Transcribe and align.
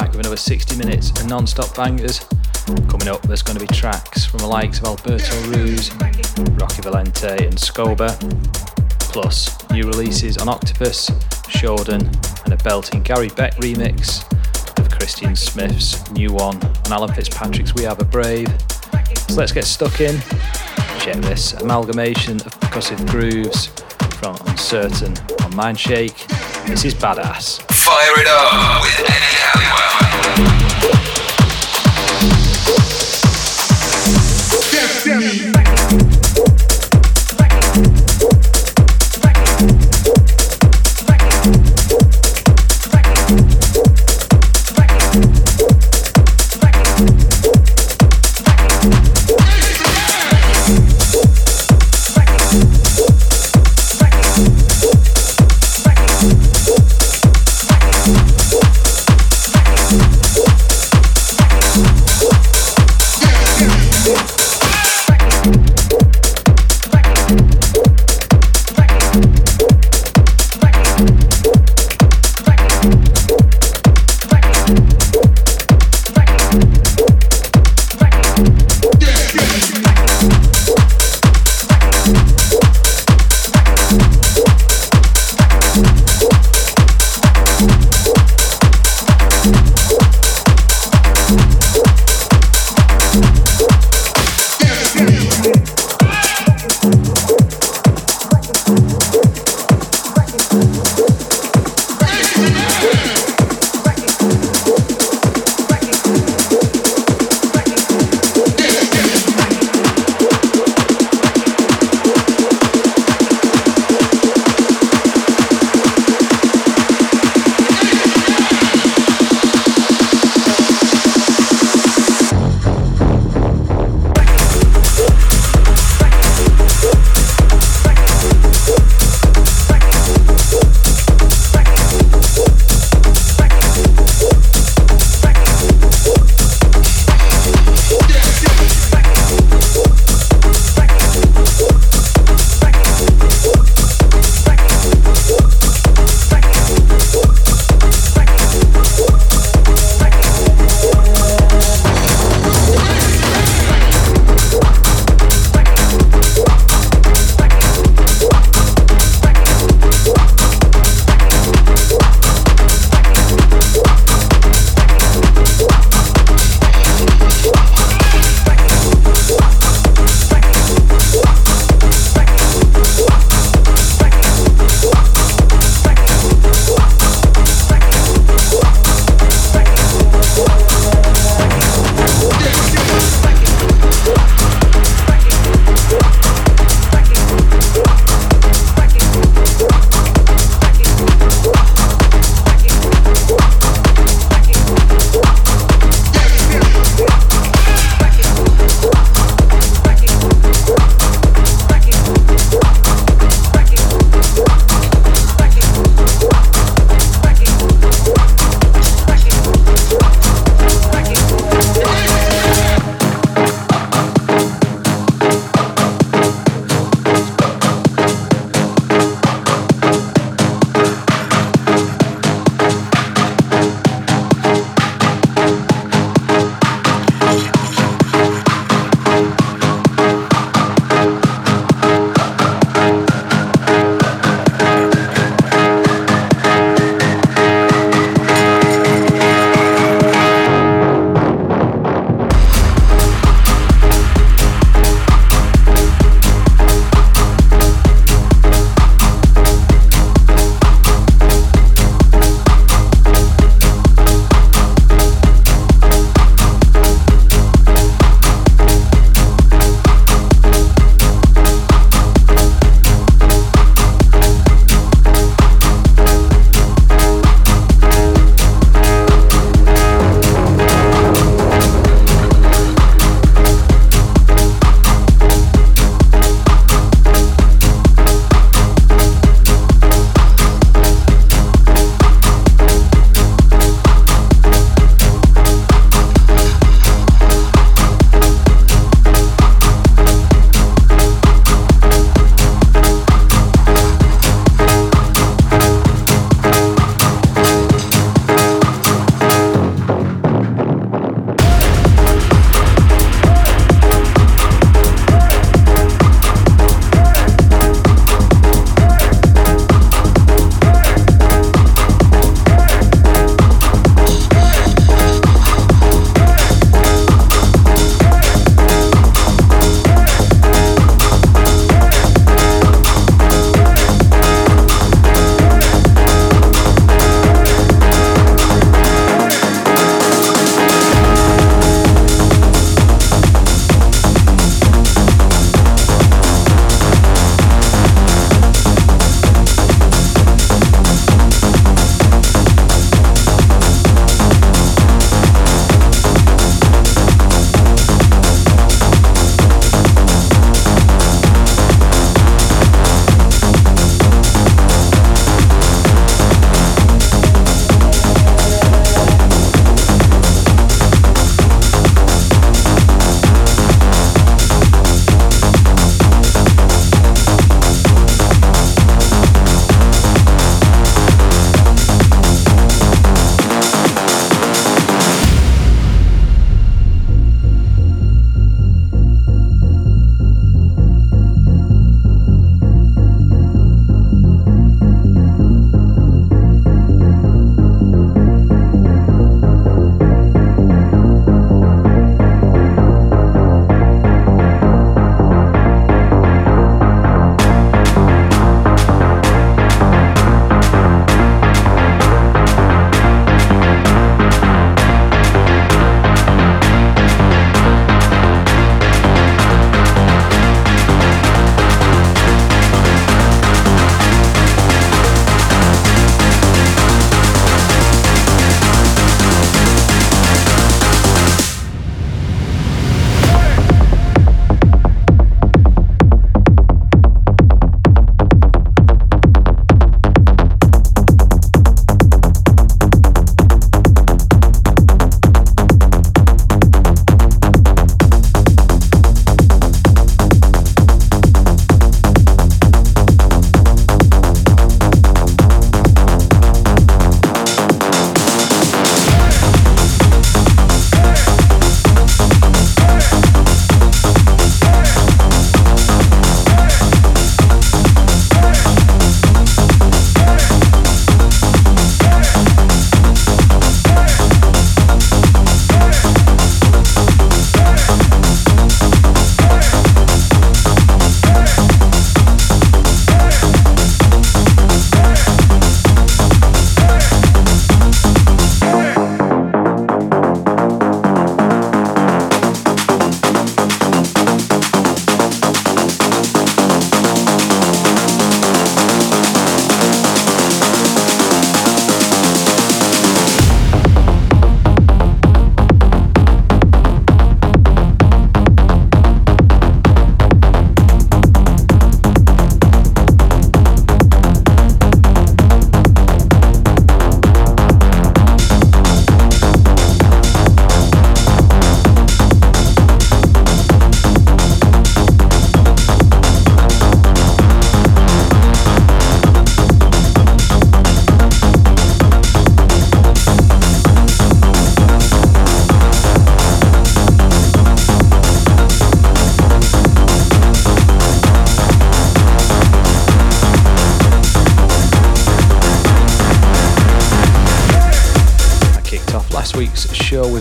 back 0.00 0.10
with 0.10 0.18
another 0.18 0.36
60 0.36 0.76
minutes 0.76 1.10
of 1.12 1.28
non-stop 1.28 1.72
bangers. 1.76 2.26
Coming 2.88 3.06
up, 3.06 3.22
there's 3.22 3.44
going 3.44 3.56
to 3.56 3.64
be 3.64 3.72
tracks 3.72 4.24
from 4.24 4.38
the 4.38 4.46
likes 4.46 4.80
of 4.80 4.86
Alberto 4.86 5.40
Ruiz, 5.50 5.94
Rocky 5.94 6.82
Valente, 6.82 7.46
and 7.46 7.54
Scoba, 7.54 8.10
plus 8.98 9.56
new 9.70 9.84
releases 9.84 10.36
on 10.38 10.48
Octopus, 10.48 11.10
Shodan, 11.46 12.02
and 12.42 12.52
a 12.52 12.56
belting 12.64 13.04
Gary 13.04 13.28
Beck 13.36 13.54
remix 13.58 14.28
of 14.80 14.90
Christian 14.90 15.36
Smith's 15.36 16.10
new 16.10 16.32
one 16.32 16.56
on 16.60 16.92
Alan 16.92 17.14
Fitzpatrick's 17.14 17.76
We 17.76 17.86
Are 17.86 17.94
The 17.94 18.04
Brave. 18.04 18.48
So 19.28 19.36
let's 19.36 19.52
get 19.52 19.62
stuck 19.62 20.00
in. 20.00 20.18
Check 20.98 21.18
this 21.22 21.52
amalgamation 21.52 22.40
of 22.40 22.58
percussive 22.58 23.08
grooves 23.08 23.68
from 24.18 24.34
Uncertain 24.48 25.12
on 25.44 25.52
Mindshake. 25.52 26.26
This 26.66 26.84
is 26.84 26.94
badass. 26.96 27.62
Fire 27.70 28.20
It 28.20 28.26
Up 28.26 28.82
with 28.82 29.33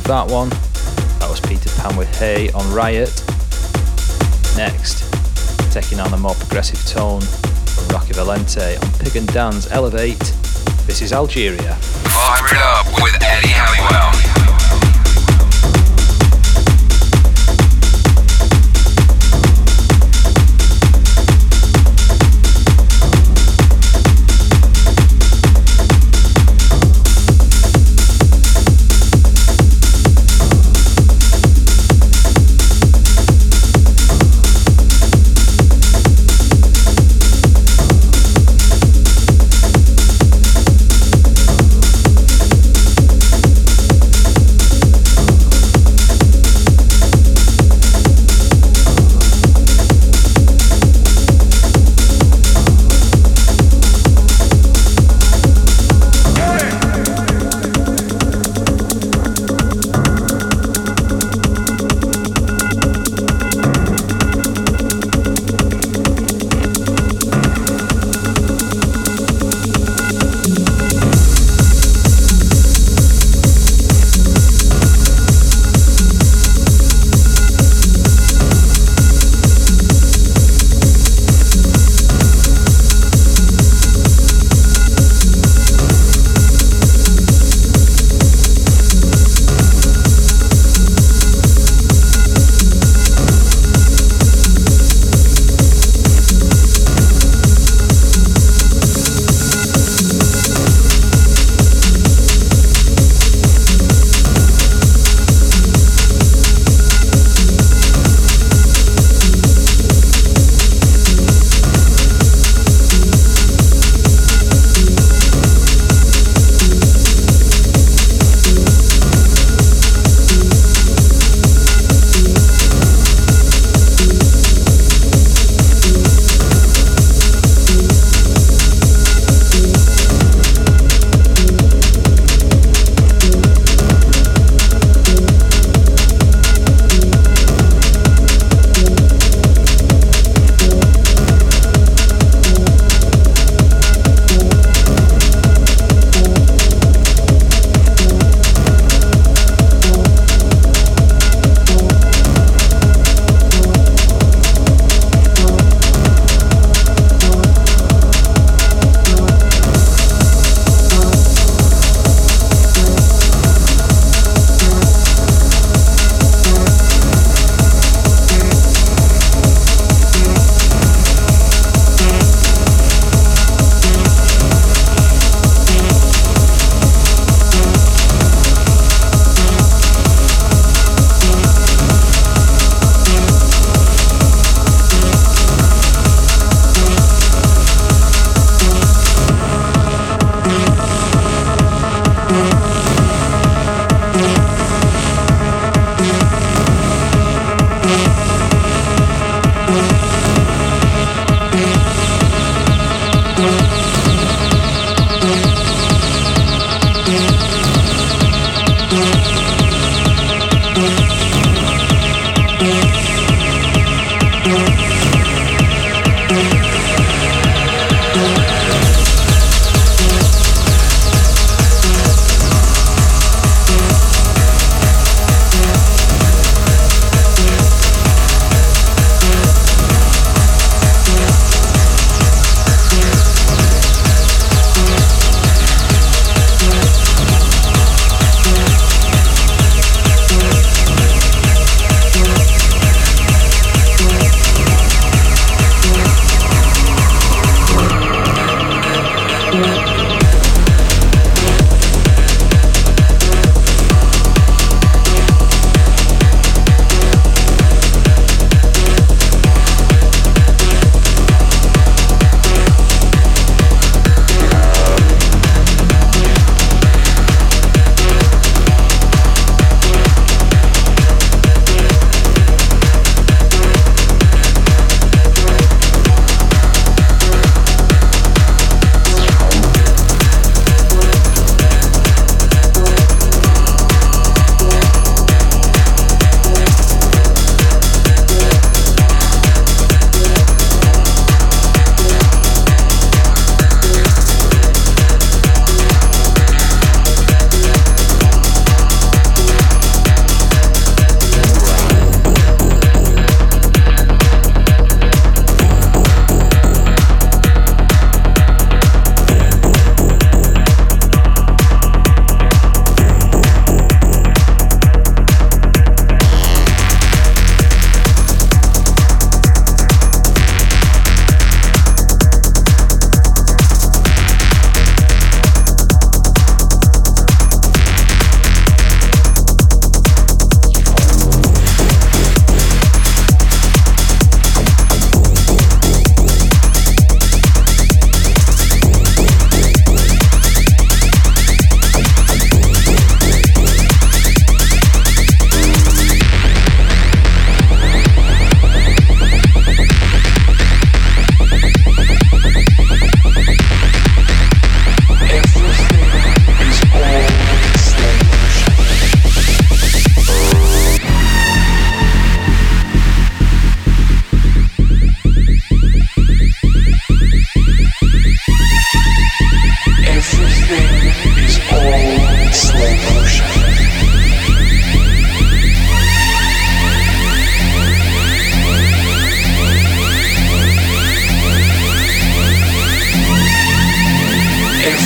with 0.04 0.10
that 0.10 0.28
one. 0.28 0.50
That 1.20 1.30
was 1.30 1.40
Peter 1.40 1.70
Pan 1.80 1.96
with 1.96 2.14
Hay 2.20 2.52
on 2.52 2.74
Riot. 2.74 3.10
Next, 4.58 5.04
taking 5.72 6.00
on 6.00 6.14
a 6.14 6.18
more 6.18 6.36
progressive 6.36 6.84
tone 6.86 7.22
from 7.22 7.88
Rocky 7.88 8.14
Valente 8.14 8.82
on 8.82 9.00
Pig 9.00 9.16
and 9.16 9.28
Dan's 9.34 9.72
Elevate. 9.72 10.20
This 10.86 11.02
is 11.02 11.14
Algeria. 11.14 11.78
It 11.78 12.58
up 12.58 12.86
with 13.02 13.16
Eddie 13.22 13.48
Halliwell. 13.50 14.33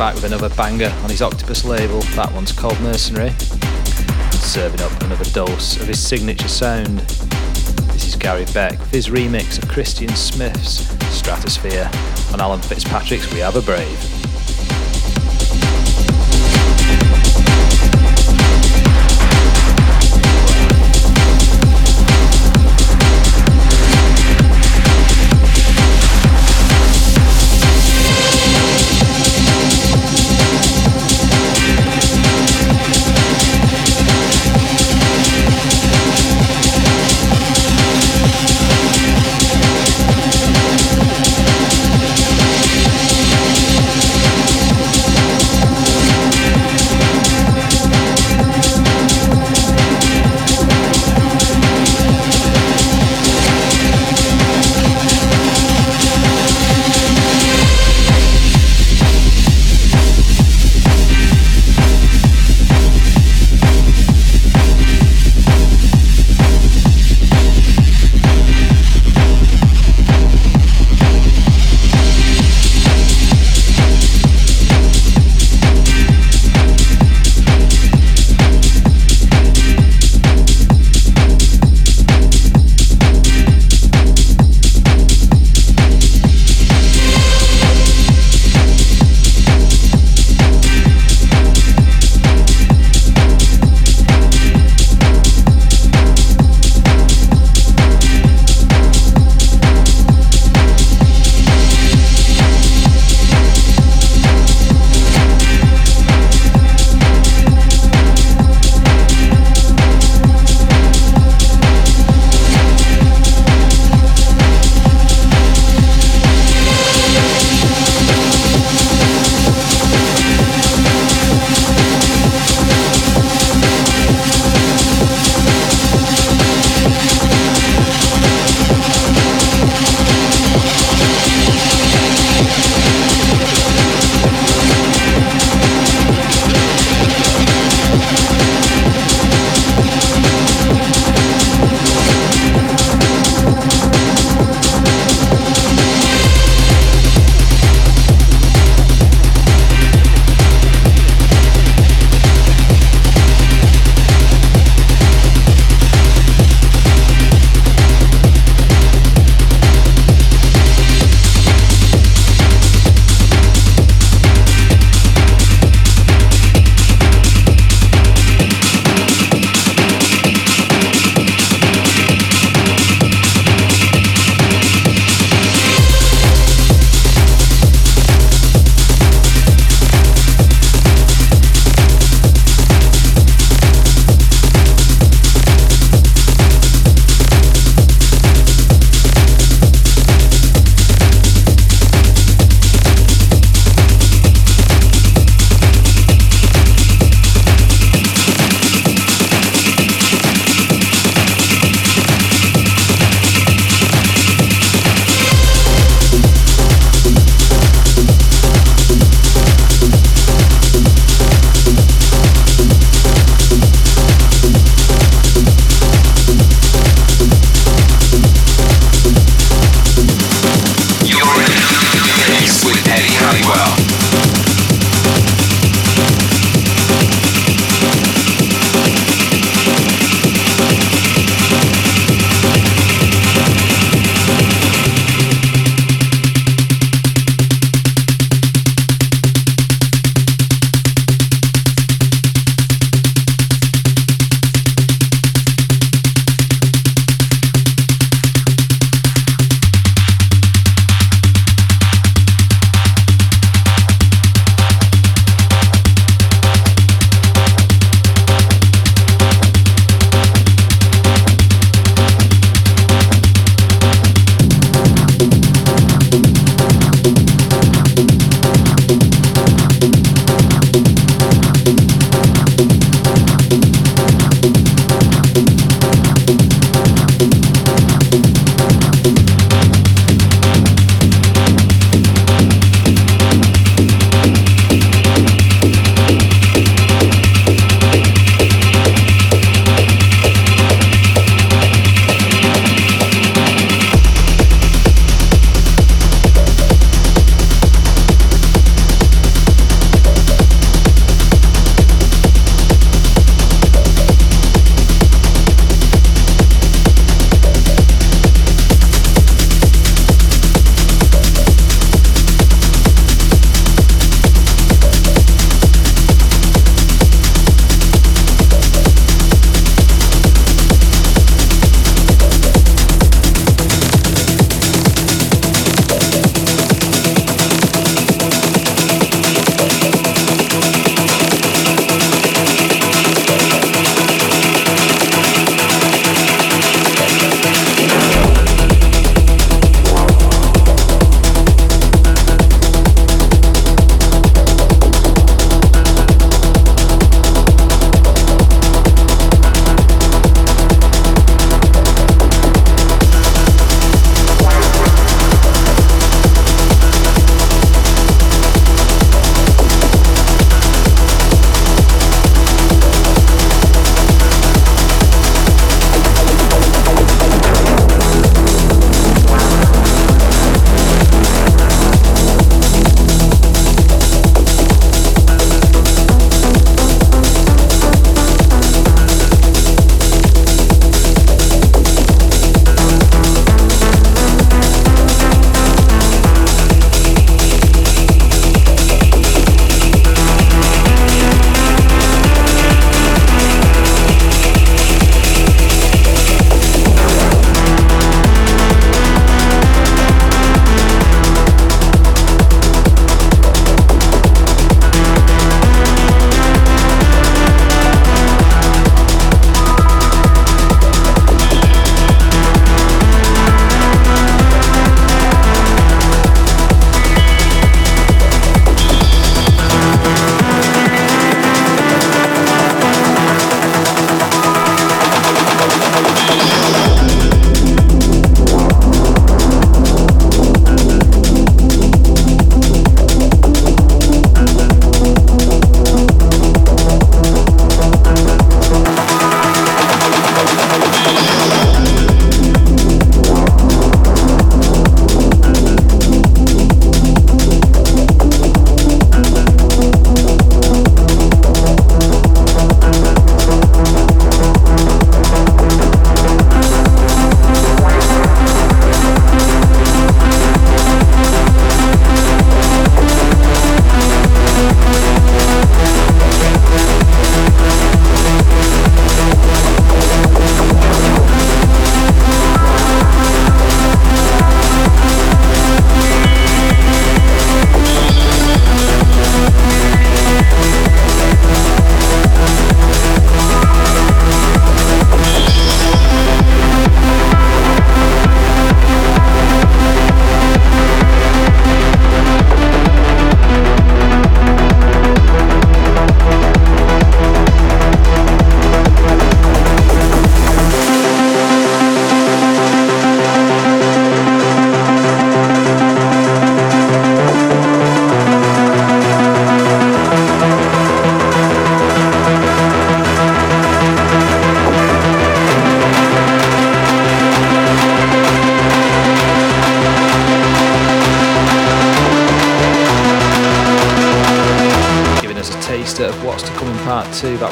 back 0.00 0.14
with 0.14 0.24
another 0.24 0.48
banger 0.56 0.88
on 1.02 1.10
his 1.10 1.20
Octopus 1.20 1.62
label. 1.62 2.00
That 2.16 2.32
one's 2.32 2.52
called 2.52 2.80
Mercenary. 2.80 3.32
Serving 4.30 4.80
up 4.80 5.02
another 5.02 5.26
dose 5.26 5.76
of 5.78 5.86
his 5.86 6.00
signature 6.00 6.48
sound. 6.48 7.00
This 7.90 8.08
is 8.08 8.16
Gary 8.16 8.46
Beck 8.54 8.78
with 8.78 8.90
his 8.92 9.08
remix 9.08 9.62
of 9.62 9.68
Christian 9.68 10.08
Smith's 10.08 10.88
Stratosphere 11.14 11.90
on 12.32 12.40
Alan 12.40 12.60
Fitzpatrick's 12.60 13.30
We 13.34 13.42
Are 13.42 13.52
The 13.52 13.60
Brave. 13.60 14.09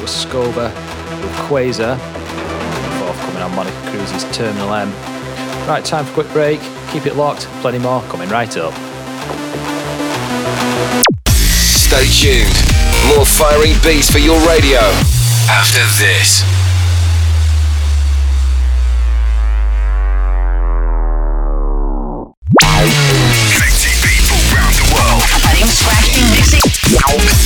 Was 0.09 0.25
Scoba 0.25 0.73
with 1.21 1.35
Quasar, 1.45 1.99
forthcoming 2.99 3.43
on 3.43 3.51
Monika 3.53 3.91
Kruse's 3.91 4.25
Terminal 4.35 4.73
M. 4.73 4.91
Right, 5.69 5.85
time 5.85 6.07
for 6.07 6.13
a 6.13 6.15
quick 6.15 6.33
break. 6.33 6.61
Keep 6.93 7.05
it 7.05 7.15
locked, 7.17 7.45
plenty 7.61 7.79
more 7.79 8.01
coming 8.05 8.31
right 8.31 8.57
up. 8.57 8.73
Stay 11.29 12.07
tuned. 12.09 12.57
More 13.13 13.27
firing 13.27 13.75
beats 13.85 14.11
for 14.11 14.19
your 14.19 14.41
radio 14.49 14.81
after 15.53 15.85
this. 16.01 16.43
Connecting 23.61 23.99
people 24.01 24.41
around 24.57 24.73
the 24.73 24.89
world. 24.95 25.23
Adding 25.45 25.69
scratching 25.69 26.31
mixing. 26.31 26.65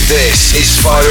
This 0.07 0.55
is 0.55 0.79
Fire 0.81 1.03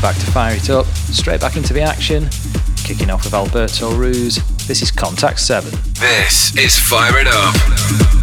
Welcome 0.00 0.16
back 0.16 0.24
to 0.26 0.30
Fire 0.30 0.54
It 0.54 0.70
Up. 0.70 0.86
Straight 0.86 1.40
back 1.40 1.56
into 1.56 1.74
the 1.74 1.80
action. 1.80 2.28
Kicking 2.84 3.10
off 3.10 3.24
with 3.24 3.34
Alberto 3.34 3.92
Ruiz. 3.96 4.36
This 4.68 4.80
is 4.80 4.92
Contact 4.92 5.40
7. 5.40 5.72
This 5.94 6.56
is 6.56 6.78
Fire 6.78 7.18
It 7.18 7.26
Up. 7.26 8.17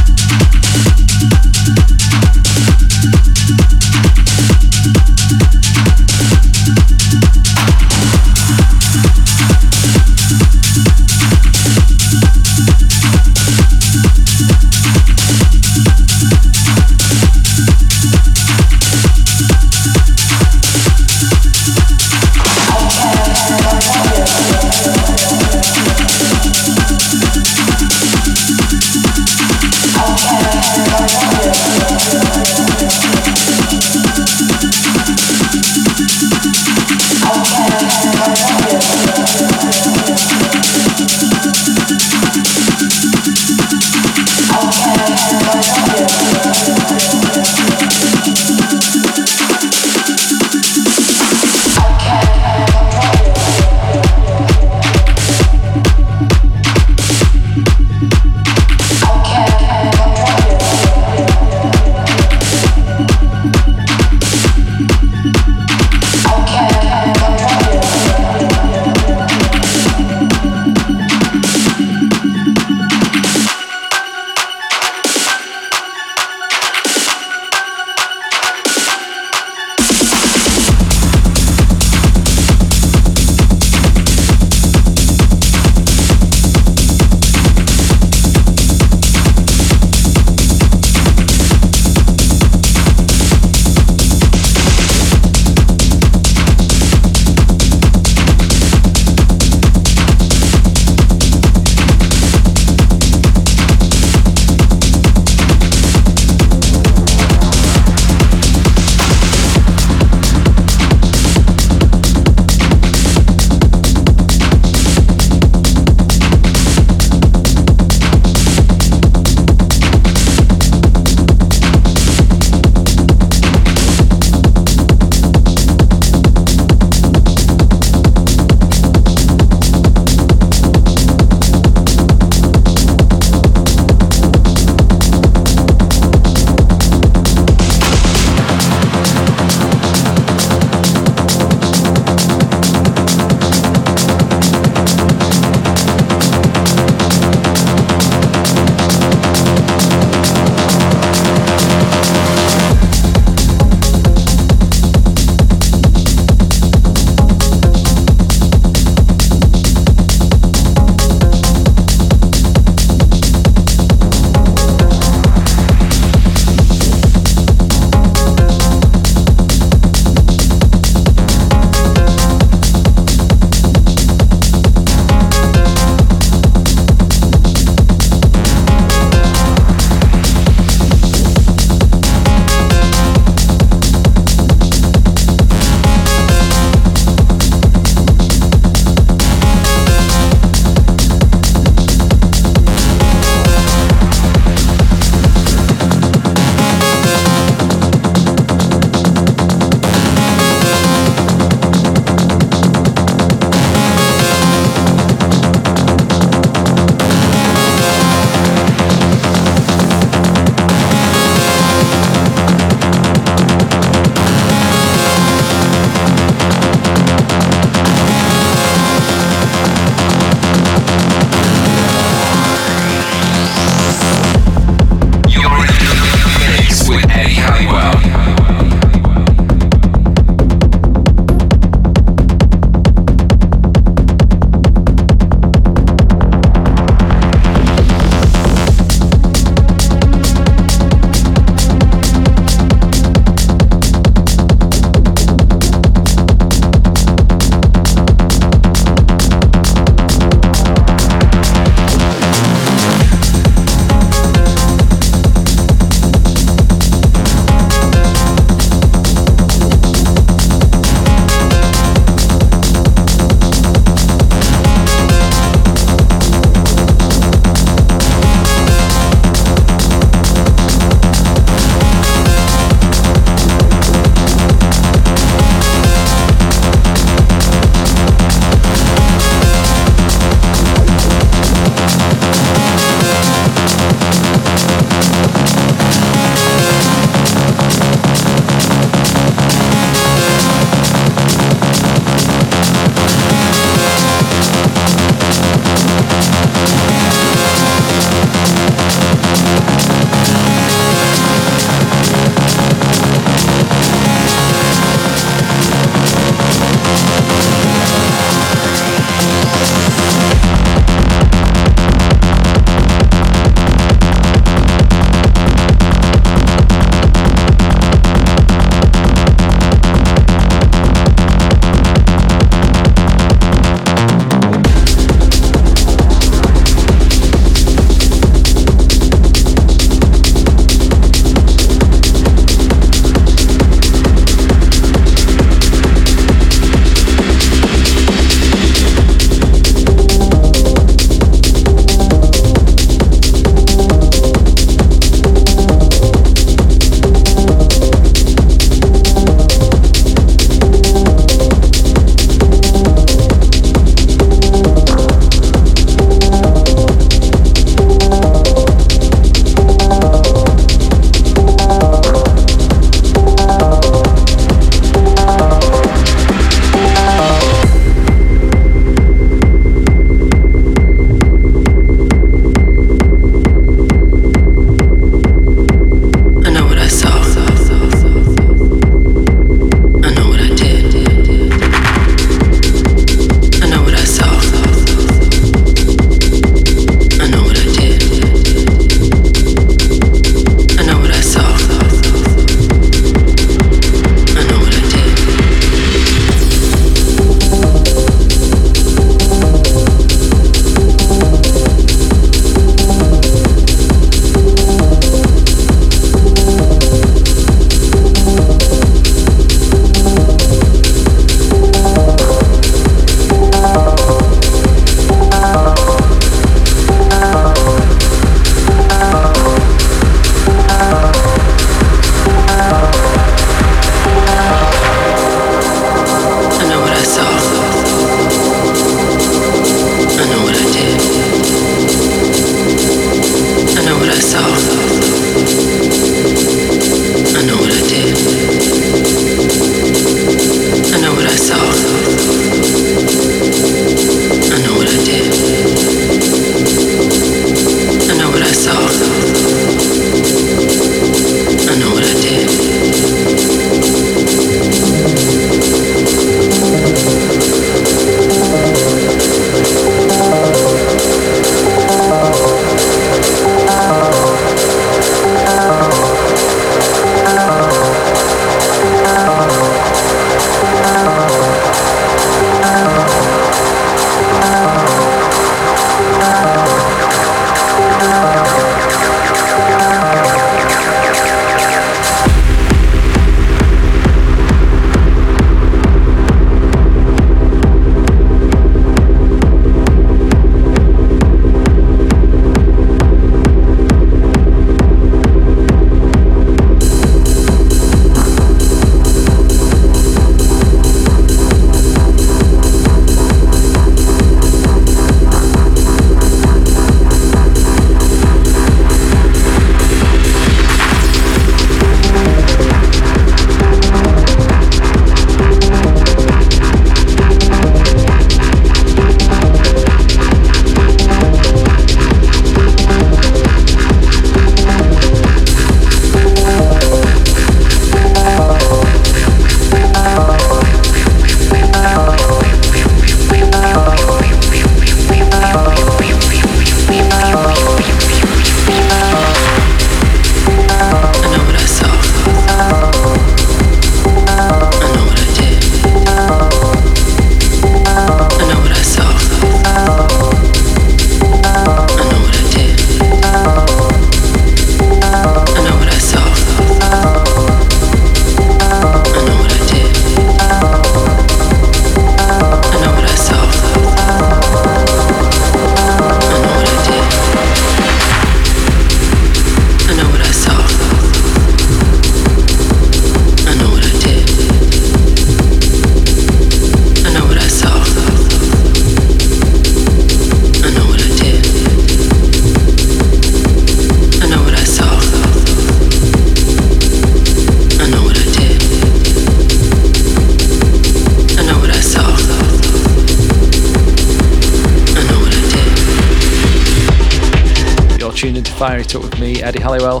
Halliwell. 599.72 600.00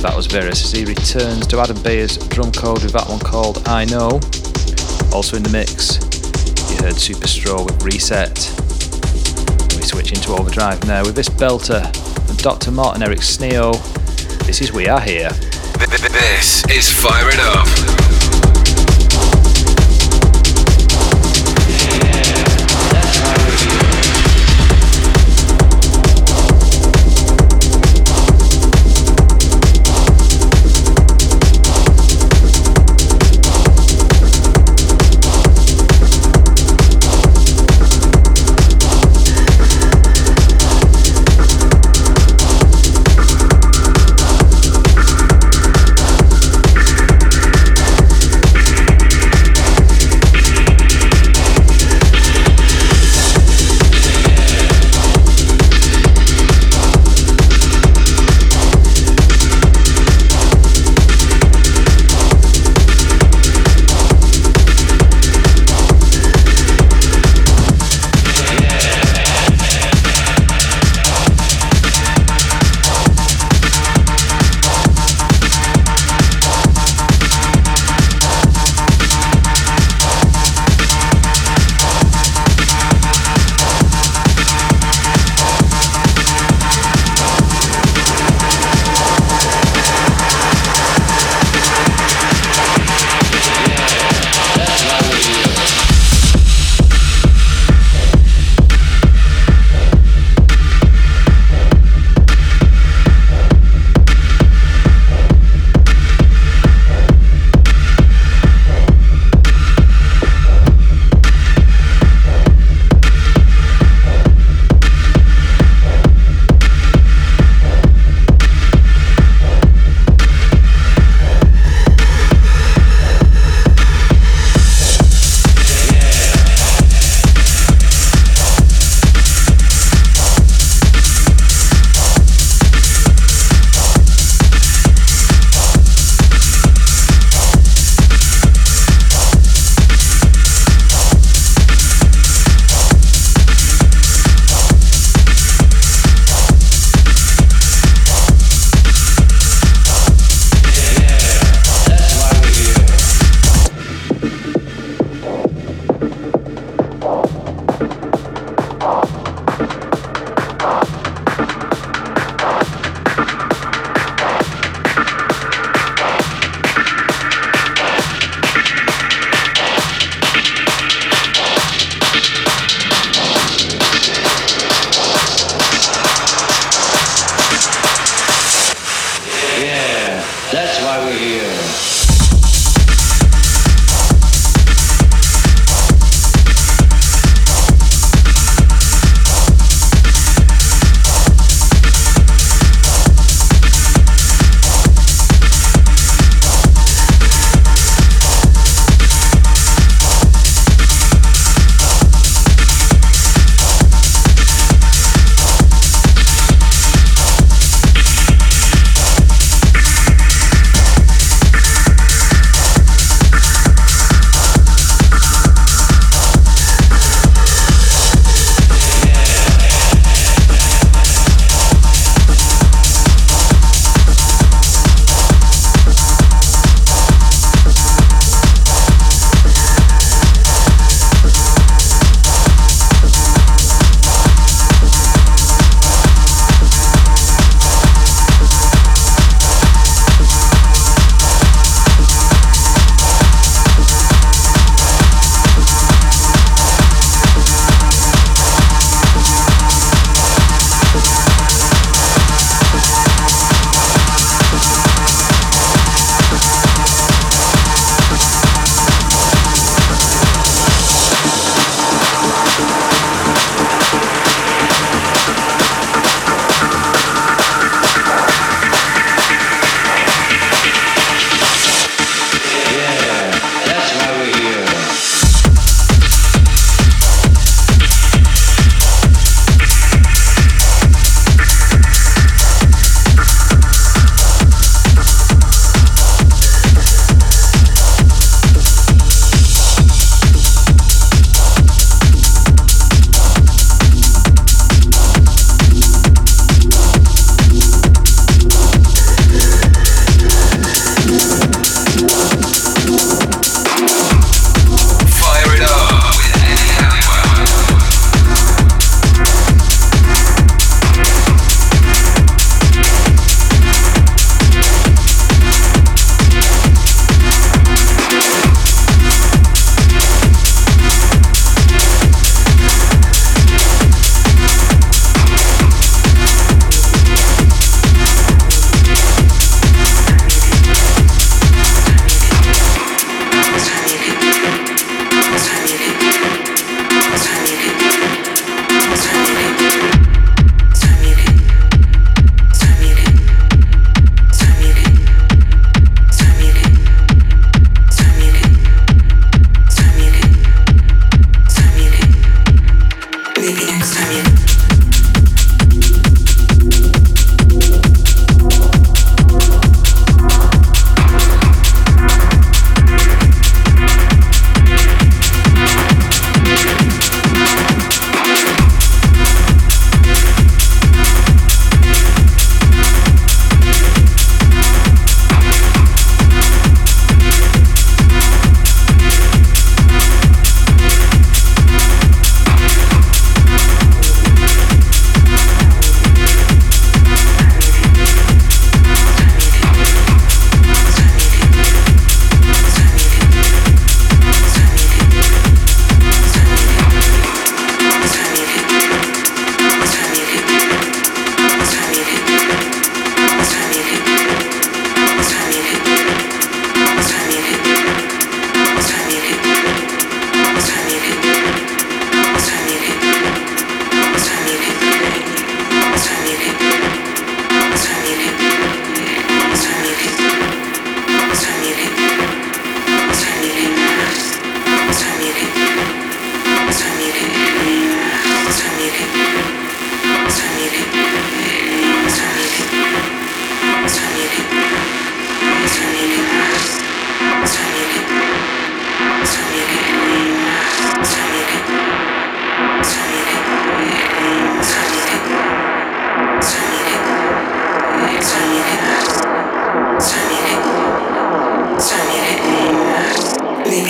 That 0.00 0.14
was 0.16 0.26
Virus 0.28 0.64
as 0.64 0.72
he 0.72 0.86
returns 0.86 1.46
to 1.48 1.60
Adam 1.60 1.76
Beyer's 1.82 2.16
Drumcode 2.16 2.82
with 2.82 2.92
that 2.92 3.06
one 3.06 3.18
called 3.18 3.68
I 3.68 3.84
Know. 3.84 4.18
Also 5.14 5.36
in 5.36 5.42
the 5.42 5.50
mix, 5.52 5.96
you 6.70 6.76
heard 6.82 6.96
Superstro 6.96 7.66
with 7.66 7.82
Reset. 7.82 8.34
We 9.76 9.82
switch 9.82 10.12
into 10.12 10.32
Overdrive 10.32 10.86
now 10.86 11.02
with 11.02 11.16
this 11.16 11.28
belter 11.28 11.84
Dr. 12.38 12.70
Martin 12.70 13.02
Eric 13.02 13.18
Sneo. 13.18 13.76
This 14.46 14.62
is 14.62 14.72
We 14.72 14.88
Are 14.88 15.02
Here. 15.02 15.28
This 15.90 16.64
is 16.70 16.90
Fire 16.90 17.28
It 17.28 17.40
Up. 17.40 17.87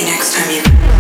next 0.09 0.35
time 0.35 0.51
you 0.51 0.98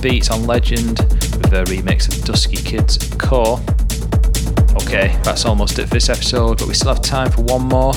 beats 0.00 0.30
on 0.30 0.46
Legend 0.46 0.98
with 0.98 1.52
a 1.52 1.64
remix 1.66 2.08
of 2.08 2.24
Dusky 2.24 2.56
Kid's 2.56 2.98
Core. 3.14 3.60
Okay, 4.82 5.18
that's 5.22 5.44
almost 5.44 5.78
it 5.78 5.86
for 5.88 5.94
this 5.94 6.08
episode, 6.08 6.58
but 6.58 6.68
we 6.68 6.74
still 6.74 6.92
have 6.94 7.02
time 7.02 7.30
for 7.30 7.42
one 7.42 7.62
more. 7.62 7.92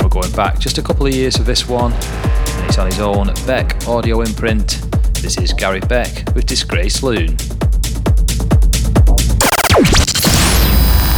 We're 0.00 0.08
going 0.08 0.32
back 0.32 0.58
just 0.58 0.78
a 0.78 0.82
couple 0.82 1.06
of 1.06 1.14
years 1.14 1.36
for 1.36 1.42
this 1.42 1.68
one, 1.68 1.92
and 1.92 2.66
it's 2.66 2.78
on 2.78 2.86
his 2.86 3.00
own 3.00 3.32
BEK 3.46 3.86
Audio 3.88 4.22
imprint. 4.22 4.82
This 5.22 5.38
is 5.38 5.52
Gary 5.52 5.80
Beck 5.80 6.24
with 6.34 6.46
Disgrace 6.46 7.02
Loon. 7.02 7.36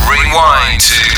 Rewind 0.09 0.81
to 0.81 1.18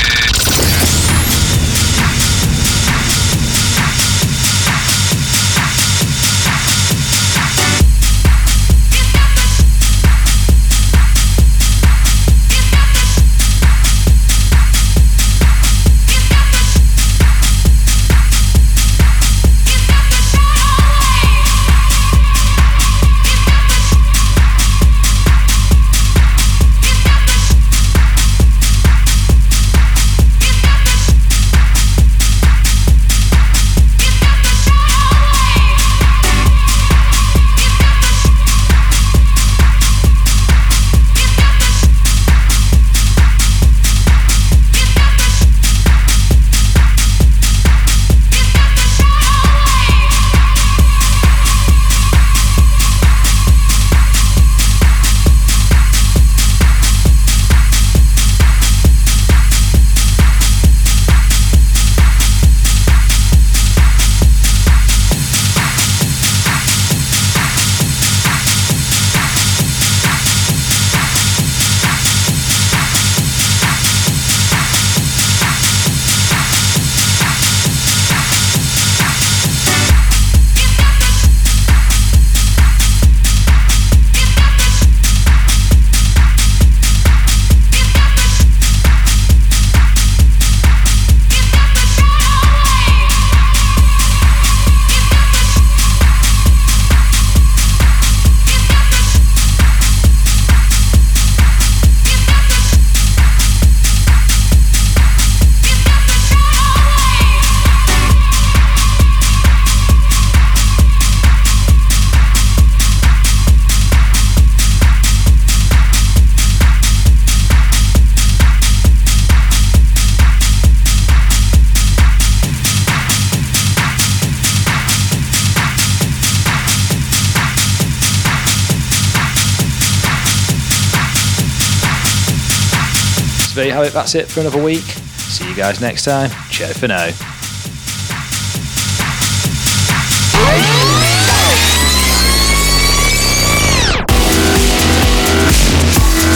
you 133.71 133.77
have 133.77 133.85
it. 133.85 133.93
That's 133.93 134.15
it 134.15 134.27
for 134.27 134.41
another 134.41 134.61
week. 134.61 134.83
See 134.83 135.47
you 135.47 135.55
guys 135.55 135.79
next 135.79 136.03
time. 136.03 136.29
Ciao 136.49 136.67
for 136.73 136.87
now. 136.87 137.05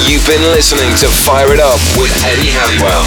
You've 0.07 0.25
been 0.27 0.43
listening 0.53 0.95
to 1.03 1.07
Fire 1.07 1.51
It 1.51 1.59
Up 1.59 1.79
with 1.97 2.13
Eddie 2.23 2.51
Halliwell. 2.55 3.03